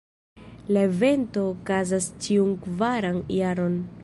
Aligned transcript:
La 0.75 0.85
evento 0.89 1.45
okazas 1.51 2.09
ĉiun 2.25 2.59
kvaran 2.67 3.25
jaron. 3.41 3.83